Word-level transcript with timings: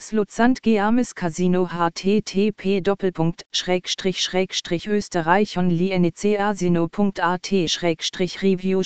Slutzand 0.00 0.62
Geames 0.62 1.14
Casino 1.14 1.68
http 1.68 2.80
österreich 4.86 5.58
onlinecasino.at 5.58 7.52
review 8.42 8.80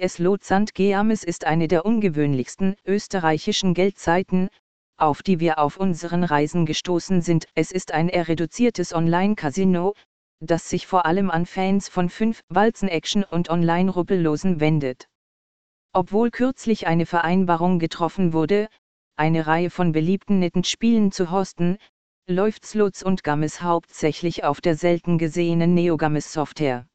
es 0.00 0.18
Lotsand 0.18 0.74
Geames 0.74 1.24
ist 1.24 1.44
eine 1.44 1.68
der 1.68 1.84
ungewöhnlichsten 1.84 2.76
österreichischen 2.86 3.74
Geldseiten, 3.74 4.48
auf 4.96 5.22
die 5.22 5.40
wir 5.40 5.58
auf 5.58 5.76
unseren 5.76 6.24
Reisen 6.24 6.64
gestoßen 6.64 7.20
sind. 7.20 7.44
Es 7.54 7.70
ist 7.70 7.92
ein 7.92 8.08
eher 8.08 8.28
reduziertes 8.28 8.94
Online-Casino, 8.94 9.92
das 10.40 10.70
sich 10.70 10.86
vor 10.86 11.04
allem 11.04 11.30
an 11.30 11.44
Fans 11.44 11.90
von 11.90 12.08
5 12.08 12.40
Walzen 12.48 12.88
Action 12.88 13.24
und 13.24 13.50
Online-Rubbellosen 13.50 14.58
wendet. 14.58 15.06
Obwohl 15.92 16.30
kürzlich 16.30 16.86
eine 16.86 17.04
Vereinbarung 17.04 17.78
getroffen 17.78 18.32
wurde, 18.32 18.68
eine 19.16 19.46
Reihe 19.46 19.70
von 19.70 19.92
beliebten 19.92 20.38
netten 20.38 20.64
Spielen 20.64 21.12
zu 21.12 21.30
hosten, 21.30 21.78
läuft 22.28 22.66
Sluts 22.66 23.02
und 23.02 23.24
Gammes 23.24 23.62
hauptsächlich 23.62 24.44
auf 24.44 24.60
der 24.60 24.76
selten 24.76 25.18
gesehenen 25.18 25.74
NeoGammes 25.74 26.32
Software. 26.32 26.86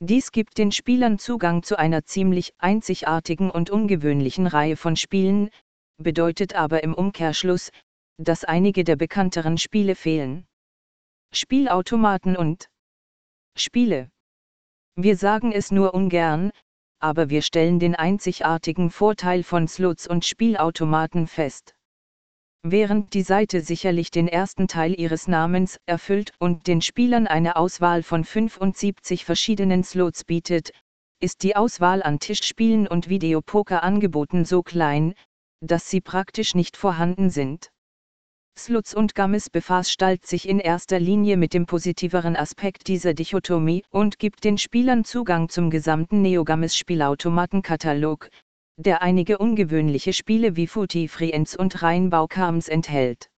Dies 0.00 0.32
gibt 0.32 0.58
den 0.58 0.72
Spielern 0.72 1.18
Zugang 1.18 1.62
zu 1.62 1.78
einer 1.78 2.04
ziemlich 2.04 2.52
einzigartigen 2.58 3.50
und 3.50 3.70
ungewöhnlichen 3.70 4.46
Reihe 4.46 4.76
von 4.76 4.96
Spielen, 4.96 5.50
bedeutet 5.96 6.54
aber 6.54 6.82
im 6.82 6.94
Umkehrschluss, 6.94 7.70
dass 8.18 8.44
einige 8.44 8.84
der 8.84 8.96
bekannteren 8.96 9.58
Spiele 9.58 9.94
fehlen. 9.94 10.46
Spielautomaten 11.32 12.36
und 12.36 12.68
Spiele. 13.56 14.10
Wir 14.96 15.16
sagen 15.16 15.52
es 15.52 15.70
nur 15.70 15.94
ungern, 15.94 16.50
aber 17.04 17.28
wir 17.28 17.42
stellen 17.42 17.78
den 17.78 17.94
einzigartigen 17.94 18.90
Vorteil 18.90 19.42
von 19.42 19.68
Slots 19.68 20.06
und 20.06 20.24
Spielautomaten 20.24 21.26
fest. 21.26 21.74
Während 22.62 23.12
die 23.12 23.20
Seite 23.20 23.60
sicherlich 23.60 24.10
den 24.10 24.26
ersten 24.26 24.68
Teil 24.68 24.98
ihres 24.98 25.28
Namens 25.28 25.76
erfüllt 25.84 26.32
und 26.38 26.66
den 26.66 26.80
Spielern 26.80 27.26
eine 27.26 27.56
Auswahl 27.56 28.02
von 28.02 28.24
75 28.24 29.26
verschiedenen 29.26 29.84
Slots 29.84 30.24
bietet, 30.24 30.70
ist 31.20 31.42
die 31.42 31.56
Auswahl 31.56 32.02
an 32.02 32.20
Tischspielen 32.20 32.88
und 32.88 33.10
Videopoker-Angeboten 33.10 34.46
so 34.46 34.62
klein, 34.62 35.12
dass 35.60 35.90
sie 35.90 36.00
praktisch 36.00 36.54
nicht 36.54 36.74
vorhanden 36.74 37.28
sind. 37.28 37.68
Slutz 38.56 38.94
und 38.94 39.14
Gammes 39.14 39.50
befasst 39.50 40.02
sich 40.24 40.48
in 40.48 40.58
erster 40.58 40.98
Linie 40.98 41.36
mit 41.36 41.52
dem 41.52 41.66
positiveren 41.66 42.34
Aspekt 42.34 42.86
dieser 42.88 43.12
Dichotomie 43.12 43.84
und 43.90 44.18
gibt 44.18 44.42
den 44.44 44.56
Spielern 44.56 45.04
Zugang 45.04 45.50
zum 45.50 45.68
gesamten 45.68 46.22
Neogammes 46.22 46.74
Spielautomatenkatalog, 46.74 48.30
der 48.78 49.02
einige 49.02 49.36
ungewöhnliche 49.36 50.12
Spiele 50.12 50.56
wie 50.56 50.66
Footy 50.66 51.08
Friends 51.08 51.54
und 51.54 51.82
Rheinbau-Kams 51.82 52.68
enthält. 52.68 53.28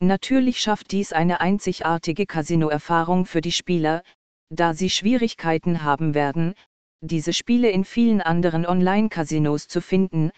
Natürlich 0.00 0.60
schafft 0.60 0.90
dies 0.90 1.12
eine 1.12 1.40
einzigartige 1.40 2.26
Casino-Erfahrung 2.26 3.26
für 3.26 3.42
die 3.42 3.52
Spieler, 3.52 4.02
da 4.48 4.74
sie 4.74 4.90
Schwierigkeiten 4.90 5.84
haben 5.84 6.14
werden, 6.14 6.54
diese 7.02 7.32
Spiele 7.32 7.70
in 7.70 7.84
vielen 7.84 8.20
anderen 8.20 8.66
Online-Casinos 8.66 9.68
zu 9.68 9.80
finden, 9.80 10.30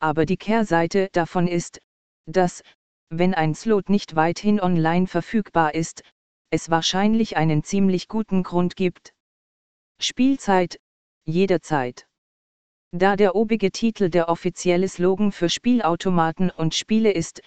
aber 0.00 0.26
die 0.26 0.38
Kehrseite 0.38 1.08
davon 1.12 1.46
ist, 1.46 1.78
dass, 2.26 2.62
wenn 3.10 3.34
ein 3.34 3.54
Slot 3.54 3.88
nicht 3.90 4.16
weithin 4.16 4.60
online 4.60 5.06
verfügbar 5.06 5.74
ist, 5.74 6.02
es 6.50 6.70
wahrscheinlich 6.70 7.36
einen 7.36 7.62
ziemlich 7.62 8.08
guten 8.08 8.42
Grund 8.42 8.76
gibt. 8.76 9.12
Spielzeit, 10.00 10.80
jederzeit. 11.24 12.06
Da 12.92 13.16
der 13.16 13.36
obige 13.36 13.70
Titel 13.70 14.10
der 14.10 14.28
offizielle 14.28 14.88
Slogan 14.88 15.30
für 15.30 15.48
Spielautomaten 15.48 16.50
und 16.50 16.74
Spiele 16.74 17.12
ist, 17.12 17.42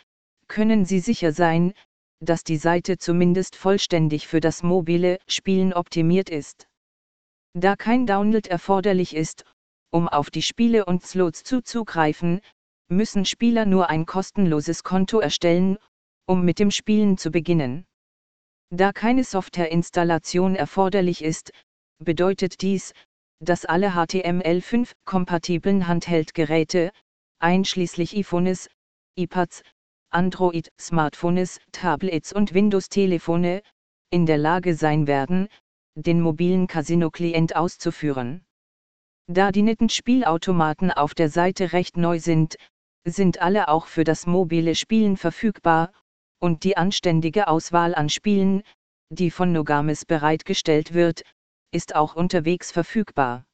können 0.48 0.86
Sie 0.86 1.00
sicher 1.00 1.32
sein, 1.32 1.74
dass 2.22 2.44
die 2.44 2.58
Seite 2.58 2.98
zumindest 2.98 3.56
vollständig 3.56 4.28
für 4.28 4.40
das 4.40 4.64
mobile 4.64 5.20
Spielen 5.28 5.74
optimiert 5.74 6.30
ist. 6.30 6.68
Da 7.54 7.76
kein 7.76 8.06
Download 8.06 8.50
erforderlich 8.50 9.16
ist, 9.16 9.46
um 9.92 10.08
auf 10.08 10.32
die 10.32 10.42
Spiele 10.42 10.86
und 10.86 11.06
Slots 11.06 11.44
zuzugreifen, 11.44 12.42
müssen 12.90 13.26
Spieler 13.26 13.66
nur 13.66 13.90
ein 13.90 14.06
kostenloses 14.06 14.84
Konto 14.84 15.20
erstellen, 15.20 15.78
um 16.26 16.44
mit 16.46 16.60
dem 16.60 16.72
Spielen 16.72 17.18
zu 17.18 17.32
beginnen. 17.32 17.86
Da 18.70 18.92
keine 18.92 19.24
Softwareinstallation 19.24 20.56
erforderlich 20.56 21.24
ist, 21.24 21.52
bedeutet 22.00 22.62
dies, 22.62 22.94
dass 23.40 23.66
alle 23.66 23.92
HTML5-kompatiblen 23.92 25.88
Handheldgeräte, 25.88 26.92
einschließlich 27.40 28.16
iPhones, 28.16 28.70
iPads, 29.16 29.64
Android, 30.10 30.72
Smartphones, 30.80 31.60
Tablets 31.72 32.32
und 32.34 32.54
Windows-Telefone, 32.54 33.62
in 34.12 34.26
der 34.26 34.38
Lage 34.38 34.76
sein 34.76 35.08
werden, 35.08 35.50
den 35.96 36.22
mobilen 36.22 36.68
Casino-Client 36.68 37.56
auszuführen. 37.56 38.46
Da 39.28 39.52
die 39.52 39.62
netten 39.62 39.90
Spielautomaten 39.90 40.92
auf 40.92 41.14
der 41.14 41.30
Seite 41.30 41.74
recht 41.74 41.98
neu 41.98 42.20
sind, 42.20 42.58
sind 43.06 43.42
alle 43.42 43.68
auch 43.68 43.88
für 43.88 44.04
das 44.04 44.26
mobile 44.26 44.76
Spielen 44.76 45.18
verfügbar, 45.18 45.92
und 46.40 46.64
die 46.64 46.78
anständige 46.78 47.48
Auswahl 47.48 47.96
an 47.96 48.10
Spielen, 48.10 48.64
die 49.10 49.32
von 49.32 49.52
Nogames 49.52 50.06
bereitgestellt 50.06 50.94
wird, 50.94 51.24
ist 51.72 51.96
auch 51.96 52.16
unterwegs 52.16 52.72
verfügbar. 52.72 53.46